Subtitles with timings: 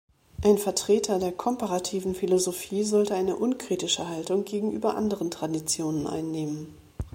[0.41, 6.75] Ein Vertreter der Komparativen Philosophie sollte eine unkritische Haltung gegenüber anderen Traditionen einnehmen.